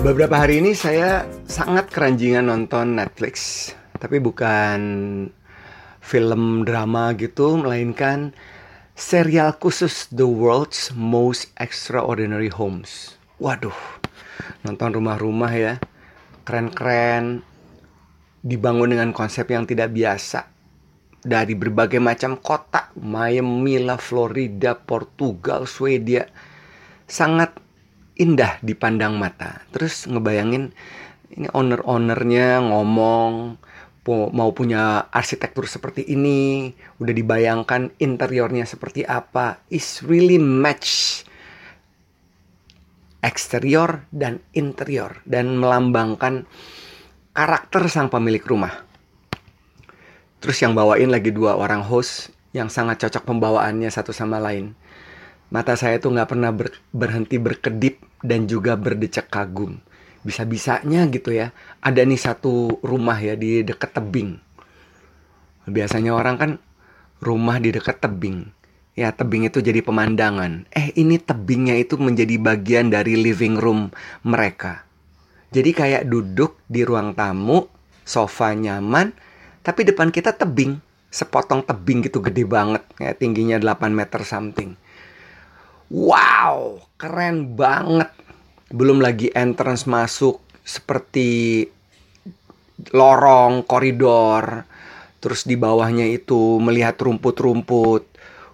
[0.00, 3.68] Beberapa hari ini saya sangat keranjingan nonton Netflix,
[4.00, 4.80] tapi bukan
[6.00, 8.32] film drama gitu, melainkan
[8.96, 13.20] serial khusus The World's Most Extraordinary Homes.
[13.36, 13.76] Waduh,
[14.64, 15.76] nonton rumah-rumah ya,
[16.48, 17.44] keren-keren,
[18.40, 20.48] dibangun dengan konsep yang tidak biasa.
[21.20, 26.24] Dari berbagai macam kota, Miami lah, Florida, Portugal, Swedia,
[27.04, 27.69] sangat
[28.20, 29.64] indah dipandang mata.
[29.72, 30.76] Terus ngebayangin
[31.32, 33.56] ini owner-ownernya ngomong
[34.10, 41.22] mau punya arsitektur seperti ini, udah dibayangkan interiornya seperti apa, is really match
[43.22, 46.48] eksterior dan interior dan melambangkan
[47.30, 48.82] karakter sang pemilik rumah.
[50.42, 54.74] Terus yang bawain lagi dua orang host yang sangat cocok pembawaannya satu sama lain.
[55.50, 59.82] Mata saya tuh nggak pernah ber, berhenti berkedip dan juga berdecak kagum.
[60.22, 61.50] Bisa-bisanya gitu ya,
[61.82, 64.38] ada nih satu rumah ya di dekat tebing.
[65.66, 66.50] Biasanya orang kan
[67.18, 68.46] rumah di dekat tebing.
[68.94, 70.70] Ya tebing itu jadi pemandangan.
[70.70, 73.90] Eh ini tebingnya itu menjadi bagian dari living room
[74.22, 74.86] mereka.
[75.50, 77.66] Jadi kayak duduk di ruang tamu,
[78.06, 79.10] sofa nyaman,
[79.66, 80.78] tapi depan kita tebing.
[81.10, 84.78] Sepotong tebing gitu gede banget, kayak tingginya 8 meter something.
[85.90, 88.14] Wow, keren banget.
[88.70, 91.66] Belum lagi entrance masuk seperti
[92.94, 94.70] lorong, koridor.
[95.18, 98.06] Terus di bawahnya itu melihat rumput-rumput.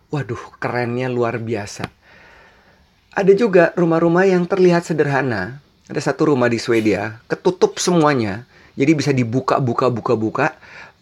[0.08, 1.84] Waduh, kerennya luar biasa.
[3.12, 5.60] Ada juga rumah-rumah yang terlihat sederhana.
[5.92, 8.48] Ada satu rumah di Swedia, ketutup semuanya.
[8.80, 10.46] Jadi bisa dibuka, buka, buka, buka.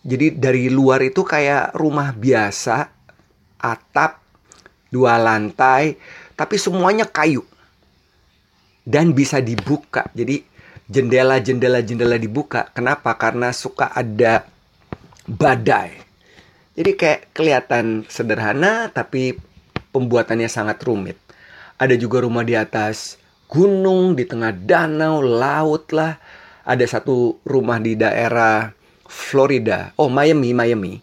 [0.03, 2.91] Jadi dari luar itu kayak rumah biasa,
[3.57, 4.21] atap,
[4.93, 5.97] dua lantai,
[6.35, 7.47] tapi semuanya kayu
[8.85, 10.07] dan bisa dibuka.
[10.13, 10.45] Jadi
[10.87, 12.69] jendela-jendela jendela dibuka.
[12.77, 13.17] Kenapa?
[13.17, 14.45] Karena suka ada
[15.25, 16.05] badai.
[16.75, 19.39] Jadi kayak kelihatan sederhana tapi
[19.95, 21.17] pembuatannya sangat rumit.
[21.79, 26.19] Ada juga rumah di atas gunung, di tengah danau, laut lah.
[26.65, 28.73] Ada satu rumah di daerah
[29.05, 29.93] Florida.
[30.01, 30.99] Oh, Miami, Miami.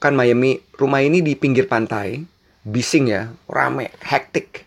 [0.00, 4.66] Kan Miami, rumah ini di pinggir pantai bising ya, rame, hektik.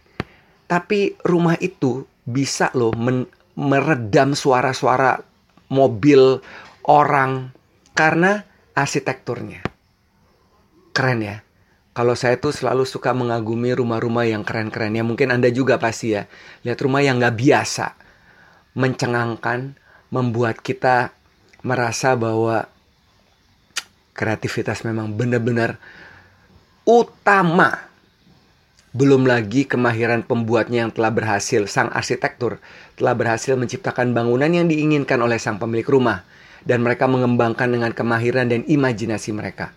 [0.68, 2.96] Tapi rumah itu bisa loh
[3.56, 5.20] meredam suara-suara
[5.72, 6.40] mobil
[6.88, 7.52] orang
[7.92, 8.44] karena
[8.76, 9.64] arsitekturnya.
[10.92, 11.38] Keren ya.
[11.92, 15.04] Kalau saya tuh selalu suka mengagumi rumah-rumah yang keren-keren ya.
[15.04, 16.24] Mungkin Anda juga pasti ya.
[16.64, 17.88] Lihat rumah yang gak biasa.
[18.80, 19.76] Mencengangkan,
[20.08, 21.12] membuat kita
[21.68, 22.72] merasa bahwa
[24.16, 25.80] kreativitas memang benar-benar
[26.86, 27.92] utama
[28.92, 32.60] belum lagi kemahiran pembuatnya yang telah berhasil, sang arsitektur
[33.00, 36.28] telah berhasil menciptakan bangunan yang diinginkan oleh sang pemilik rumah.
[36.62, 39.74] Dan mereka mengembangkan dengan kemahiran dan imajinasi mereka.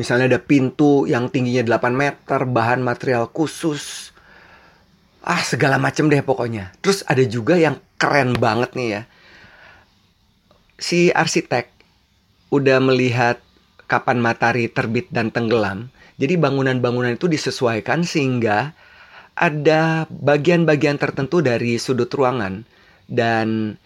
[0.00, 4.14] Misalnya ada pintu yang tingginya 8 meter, bahan material khusus.
[5.20, 6.72] Ah, segala macam deh pokoknya.
[6.80, 9.02] Terus ada juga yang keren banget nih ya.
[10.80, 11.68] Si arsitek
[12.48, 13.42] udah melihat
[13.88, 15.88] kapan matahari terbit dan tenggelam
[16.18, 18.74] jadi bangunan-bangunan itu disesuaikan sehingga
[19.38, 22.66] ada bagian-bagian tertentu dari sudut ruangan
[23.06, 23.78] dan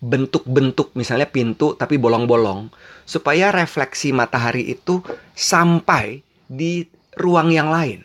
[0.00, 2.72] bentuk-bentuk misalnya pintu tapi bolong-bolong
[3.04, 5.04] supaya refleksi matahari itu
[5.36, 6.88] sampai di
[7.20, 8.00] ruang yang lain.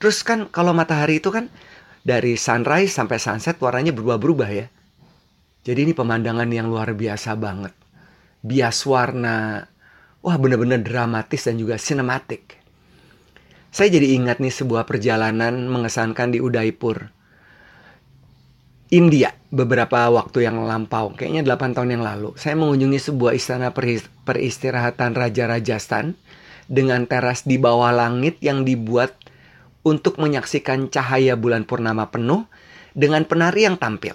[0.00, 1.52] Terus kan kalau matahari itu kan
[2.04, 4.66] dari sunrise sampai sunset warnanya berubah-berubah ya.
[5.64, 7.72] Jadi ini pemandangan yang luar biasa banget.
[8.44, 9.64] Bias warna,
[10.24, 12.56] wah benar-benar dramatis dan juga sinematik.
[13.68, 17.12] Saya jadi ingat nih sebuah perjalanan mengesankan di Udaipur.
[18.88, 22.32] India beberapa waktu yang lampau, kayaknya 8 tahun yang lalu.
[22.38, 23.74] Saya mengunjungi sebuah istana
[24.24, 26.14] peristirahatan Raja Rajasthan
[26.70, 29.18] dengan teras di bawah langit yang dibuat
[29.82, 32.46] untuk menyaksikan cahaya bulan purnama penuh
[32.94, 34.14] dengan penari yang tampil.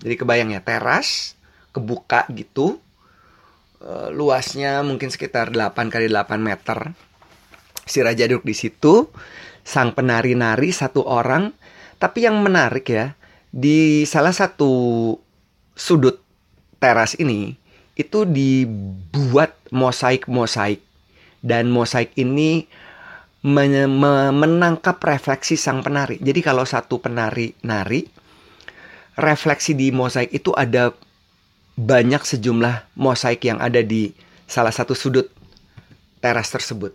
[0.00, 1.34] Jadi kebayang ya, teras
[1.74, 2.78] kebuka gitu,
[3.80, 6.92] Uh, luasnya mungkin sekitar 8 kali 8 meter.
[7.88, 9.08] Si raja duduk di situ,
[9.64, 11.56] sang penari-nari satu orang,
[11.96, 13.16] tapi yang menarik ya,
[13.48, 15.16] di salah satu
[15.72, 16.20] sudut
[16.76, 17.56] teras ini
[17.96, 20.84] itu dibuat mosaik-mosaik
[21.40, 22.68] dan mosaik ini
[23.40, 26.20] menangkap refleksi sang penari.
[26.20, 28.04] Jadi kalau satu penari nari,
[29.16, 30.92] refleksi di mosaik itu ada
[31.76, 34.10] banyak sejumlah mosaik yang ada di
[34.48, 35.30] salah satu sudut
[36.18, 36.94] teras tersebut.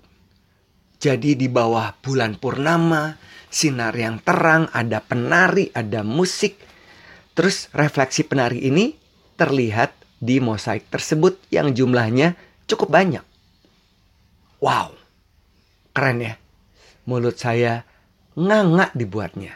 [1.00, 3.20] Jadi di bawah bulan purnama,
[3.52, 6.66] sinar yang terang, ada penari, ada musik,
[7.36, 8.96] Terus refleksi penari ini
[9.36, 9.92] terlihat
[10.24, 13.22] di mosaik tersebut yang jumlahnya cukup banyak.
[14.64, 14.96] Wow,
[15.92, 16.34] keren ya.
[17.04, 17.84] Mulut saya
[18.40, 19.52] nganga dibuatnya.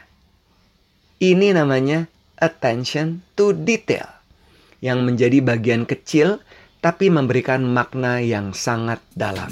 [1.23, 4.18] Ini namanya attention to detail
[4.79, 6.39] yang menjadi bagian kecil
[6.79, 9.51] tapi memberikan makna yang sangat dalam.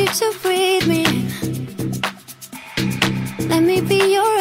[0.00, 1.04] you to breathe me.
[3.48, 4.39] Let me be your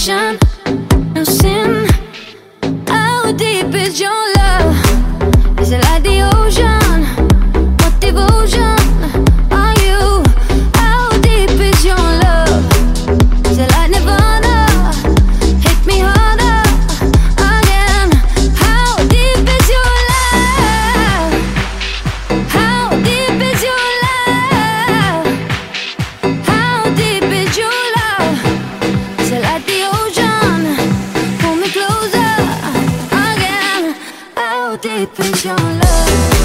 [0.00, 0.49] passion.
[34.80, 36.39] Deep is your love?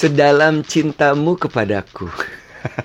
[0.00, 2.08] Sedalam cintamu kepadaku.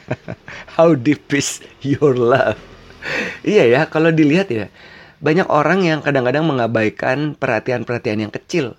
[0.76, 2.60] How deep is your love?
[3.40, 4.68] Iya ya, kalau dilihat ya,
[5.24, 8.76] banyak orang yang kadang-kadang mengabaikan perhatian-perhatian yang kecil.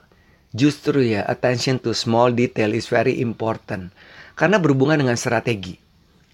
[0.53, 3.89] Justru ya, attention to small detail is very important.
[4.37, 5.81] Karena berhubungan dengan strategi.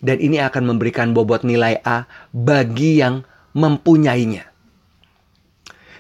[0.02, 3.22] Dan ini akan memberikan bobot nilai A bagi yang
[3.54, 4.50] mempunyainya.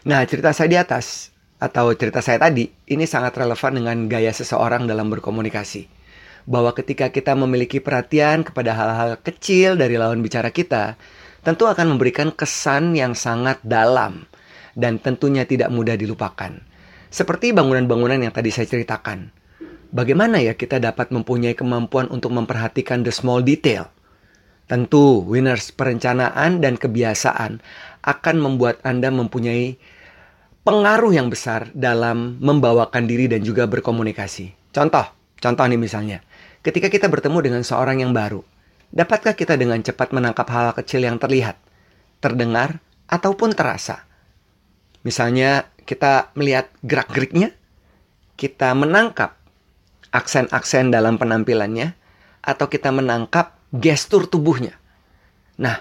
[0.02, 1.30] Nah, cerita saya di atas
[1.62, 5.86] atau cerita saya tadi ini sangat relevan dengan gaya seseorang dalam berkomunikasi.
[6.42, 10.98] Bahwa ketika kita memiliki perhatian kepada hal-hal kecil dari lawan bicara kita,
[11.46, 14.26] tentu akan memberikan kesan yang sangat dalam
[14.74, 16.58] dan tentunya tidak mudah dilupakan.
[17.14, 19.30] Seperti bangunan-bangunan yang tadi saya ceritakan.
[19.92, 23.92] Bagaimana ya kita dapat mempunyai kemampuan untuk memperhatikan the small detail?
[24.64, 27.60] Tentu, winners perencanaan dan kebiasaan
[28.00, 29.76] akan membuat Anda mempunyai
[30.62, 34.54] pengaruh yang besar dalam membawakan diri dan juga berkomunikasi.
[34.70, 35.06] Contoh,
[35.38, 36.22] contoh nih misalnya,
[36.62, 38.46] ketika kita bertemu dengan seorang yang baru,
[38.94, 41.58] dapatkah kita dengan cepat menangkap hal kecil yang terlihat,
[42.22, 42.78] terdengar,
[43.10, 44.06] ataupun terasa?
[45.02, 47.50] Misalnya, kita melihat gerak-geriknya,
[48.38, 49.34] kita menangkap
[50.14, 51.98] aksen-aksen dalam penampilannya
[52.42, 54.76] atau kita menangkap gestur tubuhnya.
[55.58, 55.80] Nah,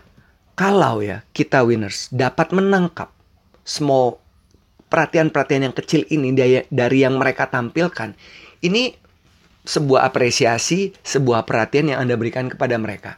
[0.56, 3.12] kalau ya kita winners dapat menangkap
[3.66, 4.21] small
[4.92, 6.36] perhatian-perhatian yang kecil ini
[6.68, 8.12] dari, yang mereka tampilkan,
[8.60, 8.92] ini
[9.64, 13.16] sebuah apresiasi, sebuah perhatian yang Anda berikan kepada mereka.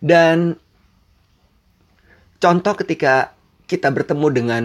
[0.00, 0.56] Dan
[2.40, 3.36] contoh ketika
[3.68, 4.62] kita bertemu dengan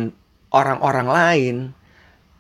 [0.56, 1.56] orang-orang lain,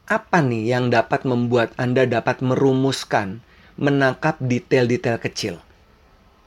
[0.07, 3.43] apa nih yang dapat membuat Anda dapat merumuskan,
[3.75, 5.59] menangkap detail-detail kecil?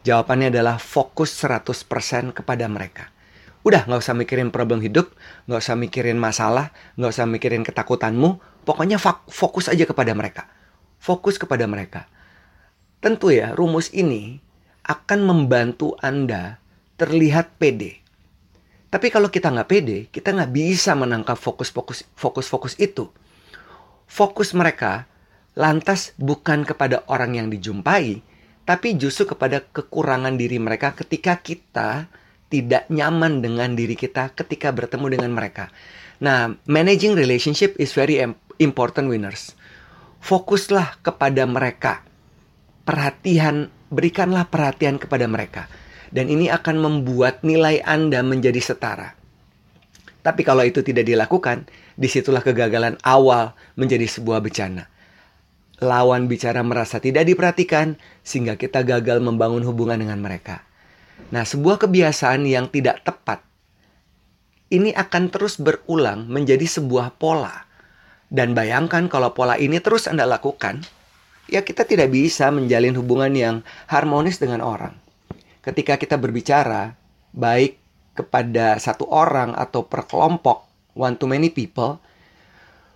[0.08, 3.12] Jawabannya adalah fokus 100% kepada mereka.
[3.60, 5.12] Udah nggak usah mikirin problem hidup,
[5.44, 8.96] nggak usah mikirin masalah, nggak usah mikirin ketakutanmu, pokoknya
[9.28, 10.48] fokus aja kepada mereka.
[11.00, 12.08] Fokus kepada mereka.
[13.00, 14.40] Tentu ya, rumus ini
[14.84, 16.60] akan membantu Anda
[16.96, 18.00] terlihat pede.
[18.90, 23.08] Tapi kalau kita nggak pede, kita nggak bisa menangkap fokus-fokus fokus-fokus itu
[24.10, 25.06] fokus mereka
[25.54, 28.18] lantas bukan kepada orang yang dijumpai,
[28.66, 32.10] tapi justru kepada kekurangan diri mereka ketika kita
[32.50, 35.70] tidak nyaman dengan diri kita ketika bertemu dengan mereka.
[36.20, 38.20] Nah, managing relationship is very
[38.60, 39.54] important winners.
[40.20, 42.04] Fokuslah kepada mereka.
[42.84, 45.70] Perhatian, berikanlah perhatian kepada mereka.
[46.10, 49.14] Dan ini akan membuat nilai Anda menjadi setara.
[50.20, 54.90] Tapi kalau itu tidak dilakukan, di situlah kegagalan awal menjadi sebuah bencana.
[55.80, 60.68] Lawan bicara merasa tidak diperhatikan, sehingga kita gagal membangun hubungan dengan mereka.
[61.28, 63.44] Nah, sebuah kebiasaan yang tidak tepat
[64.70, 67.66] ini akan terus berulang menjadi sebuah pola.
[68.30, 70.86] Dan bayangkan kalau pola ini terus Anda lakukan,
[71.50, 73.56] ya kita tidak bisa menjalin hubungan yang
[73.90, 74.94] harmonis dengan orang.
[75.60, 76.94] Ketika kita berbicara,
[77.34, 77.82] baik
[78.14, 81.98] kepada satu orang atau per kelompok, one to many people,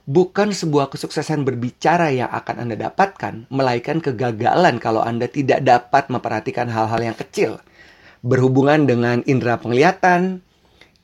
[0.06, 6.70] bukan sebuah kesuksesan berbicara yang akan Anda dapatkan, melainkan kegagalan kalau Anda tidak dapat memperhatikan
[6.70, 7.58] hal-hal yang kecil.
[8.24, 10.40] Berhubungan dengan indera penglihatan,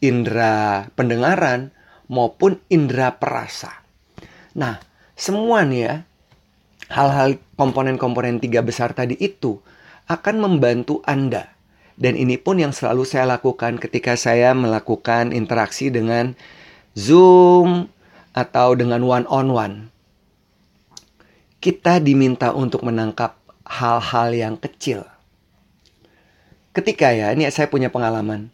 [0.00, 1.76] indera pendengaran,
[2.08, 3.84] maupun indera perasa.
[4.56, 4.80] Nah,
[5.12, 5.94] semua nih ya,
[6.88, 9.60] hal-hal komponen-komponen tiga besar tadi itu
[10.08, 11.60] akan membantu Anda
[12.00, 16.32] dan ini pun yang selalu saya lakukan ketika saya melakukan interaksi dengan
[16.96, 17.92] Zoom
[18.32, 19.76] atau dengan one on one.
[21.60, 23.36] Kita diminta untuk menangkap
[23.68, 25.04] hal-hal yang kecil.
[26.70, 28.46] Ketika ya, ini saya punya pengalaman.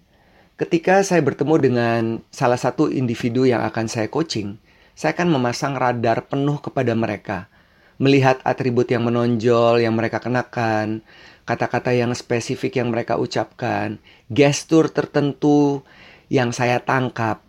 [0.56, 4.56] Ketika saya bertemu dengan salah satu individu yang akan saya coaching,
[4.96, 7.52] saya akan memasang radar penuh kepada mereka.
[8.00, 11.04] Melihat atribut yang menonjol yang mereka kenakan,
[11.44, 14.00] kata-kata yang spesifik yang mereka ucapkan,
[14.32, 15.84] gestur tertentu
[16.32, 17.44] yang saya tangkap.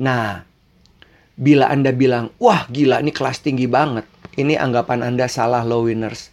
[0.00, 0.48] Nah,
[1.36, 4.08] bila Anda bilang, wah gila ini kelas tinggi banget,
[4.40, 6.32] ini anggapan Anda salah low winners.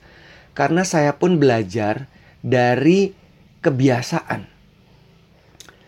[0.55, 2.07] Karena saya pun belajar
[2.39, 3.22] dari
[3.63, 4.51] kebiasaan.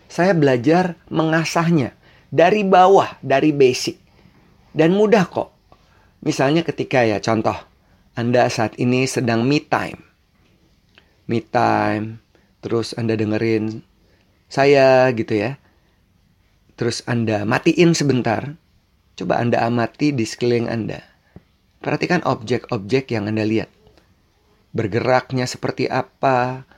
[0.08, 1.92] Saya belajar mengasahnya
[2.32, 4.00] dari bawah, dari basic.
[4.72, 5.52] Dan mudah kok.
[6.24, 7.56] Misalnya ketika ya contoh,
[8.16, 10.06] Anda saat ini sedang me time
[11.26, 12.22] me time,
[12.62, 13.82] terus Anda dengerin
[14.46, 15.58] saya gitu ya.
[16.78, 18.54] Terus Anda matiin sebentar.
[19.18, 21.02] Coba Anda amati di sekeliling Anda.
[21.82, 23.70] Perhatikan objek-objek yang Anda lihat.
[24.76, 26.68] Bergeraknya seperti apa,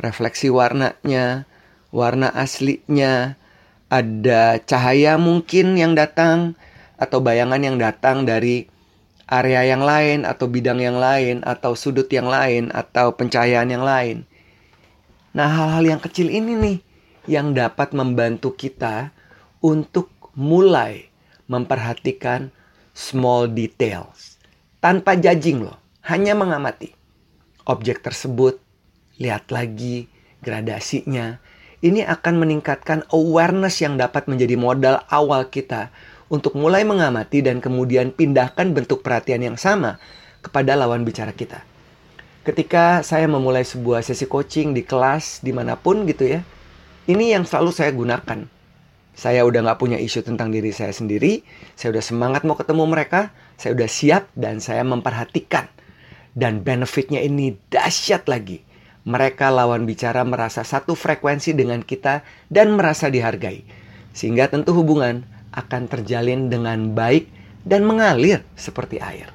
[0.00, 1.44] refleksi warnanya,
[1.92, 3.36] warna aslinya,
[3.92, 6.56] ada cahaya mungkin yang datang,
[7.00, 8.68] atau bayangan yang datang dari
[9.30, 14.28] area yang lain atau bidang yang lain atau sudut yang lain atau pencahayaan yang lain.
[15.32, 16.78] Nah, hal-hal yang kecil ini nih
[17.30, 19.14] yang dapat membantu kita
[19.62, 21.08] untuk mulai
[21.46, 22.50] memperhatikan
[22.92, 24.36] small details
[24.82, 26.92] tanpa judging loh, hanya mengamati
[27.64, 28.58] objek tersebut,
[29.20, 30.08] lihat lagi
[30.40, 31.38] gradasinya.
[31.80, 35.92] Ini akan meningkatkan awareness yang dapat menjadi modal awal kita
[36.28, 39.96] untuk mulai mengamati dan kemudian pindahkan bentuk perhatian yang sama
[40.44, 41.64] kepada lawan bicara kita.
[42.40, 46.40] Ketika saya memulai sebuah sesi coaching di kelas di mana pun gitu ya,
[47.08, 48.48] ini yang selalu saya gunakan.
[49.12, 51.44] Saya udah nggak punya isu tentang diri saya sendiri,
[51.76, 55.68] saya udah semangat mau ketemu mereka, saya udah siap dan saya memperhatikan.
[56.32, 58.69] Dan benefitnya ini dahsyat lagi.
[59.08, 62.20] Mereka lawan bicara merasa satu frekuensi dengan kita
[62.52, 63.64] dan merasa dihargai.
[64.12, 65.24] Sehingga tentu hubungan
[65.56, 67.30] akan terjalin dengan baik
[67.64, 69.32] dan mengalir seperti air.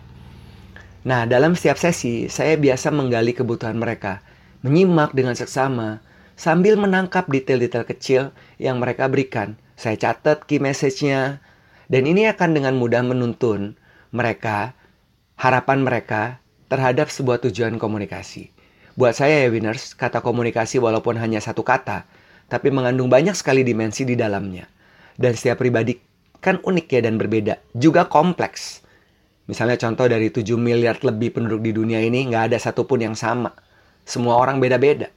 [1.05, 4.25] Nah, dalam setiap sesi, saya biasa menggali kebutuhan mereka,
[4.65, 6.01] menyimak dengan seksama,
[6.33, 8.21] sambil menangkap detail-detail kecil
[8.57, 9.53] yang mereka berikan.
[9.77, 11.45] Saya catat key message-nya,
[11.85, 13.77] dan ini akan dengan mudah menuntun
[14.09, 14.73] mereka
[15.37, 16.41] harapan mereka
[16.71, 18.54] terhadap sebuah tujuan komunikasi.
[18.95, 22.07] Buat saya ya winners, kata komunikasi walaupun hanya satu kata,
[22.47, 24.71] tapi mengandung banyak sekali dimensi di dalamnya.
[25.19, 25.99] Dan setiap pribadi
[26.39, 28.79] kan unik ya dan berbeda, juga kompleks.
[29.51, 33.51] Misalnya contoh dari 7 miliar lebih penduduk di dunia ini nggak ada satupun yang sama.
[34.07, 35.11] Semua orang beda-beda.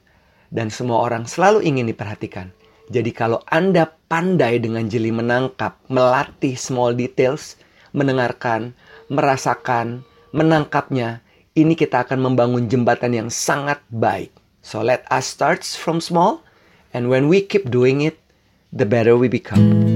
[0.51, 2.51] Dan semua orang selalu ingin diperhatikan.
[2.89, 7.55] Jadi kalau Anda pandai dengan jeli menangkap, melatih small details,
[7.93, 8.73] mendengarkan,
[9.13, 10.01] merasakan,
[10.33, 11.21] menangkapnya,
[11.65, 14.31] ini kita akan membangun jembatan yang sangat baik.
[14.63, 16.45] So let us start from small,
[16.95, 18.21] and when we keep doing it,
[18.71, 19.88] the better we become.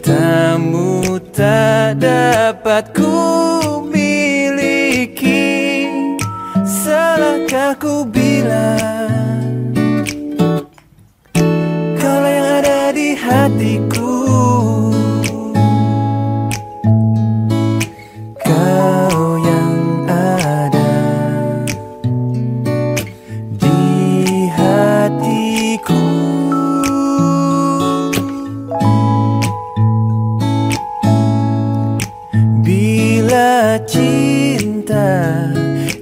[0.00, 5.84] Cintamu tak dapat ku miliki.
[6.64, 8.99] Salahkah ku bilang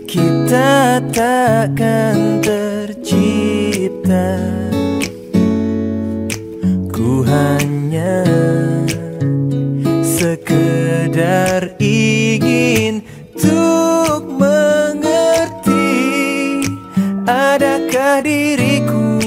[0.09, 4.41] kita takkan tercipta.
[6.89, 8.25] Ku hanya
[10.01, 13.05] sekedar ingin
[13.37, 15.93] Tuk mengerti
[17.29, 19.21] Adakah diriku?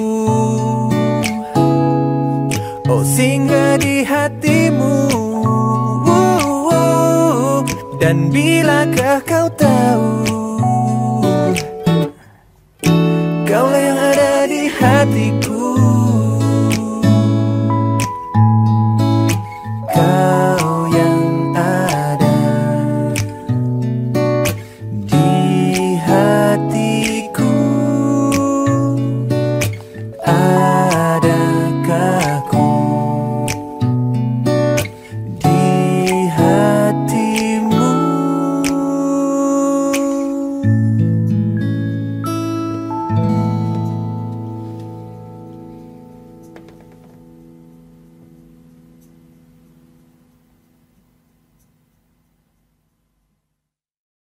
[2.90, 4.98] Oh singgah di hatimu.
[8.02, 10.31] Dan bilakah kau tahu